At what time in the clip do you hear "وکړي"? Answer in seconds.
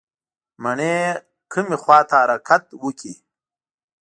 2.83-3.13